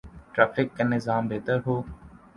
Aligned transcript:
Traffic 0.33 0.67
کا 0.77 0.83
نظام 0.85 1.23
بہتر 1.27 1.57
ہو۔ 1.65 1.81